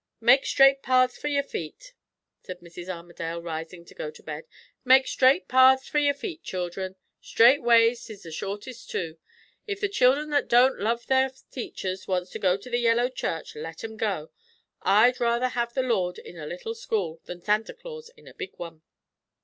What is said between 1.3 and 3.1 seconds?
feet'!" said Mrs.